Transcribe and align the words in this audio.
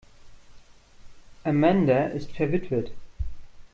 Amanda 1.45 2.07
ist 2.07 2.31
verwitwet. 2.31 2.89